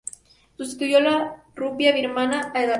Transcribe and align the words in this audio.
Sustituyó 0.57 0.97
a 0.97 1.01
la 1.01 1.43
rupia 1.53 1.91
birmana 1.93 2.39
a 2.39 2.45
la 2.47 2.53
par. 2.53 2.67